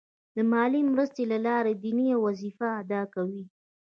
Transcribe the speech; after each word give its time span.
د 0.35 0.37
مالي 0.51 0.81
مرستې 0.91 1.23
له 1.31 1.37
لارې 1.47 1.73
دیني 1.83 2.07
وظیفه 2.25 2.67
ادا 2.81 3.01
کوي. 3.13 3.43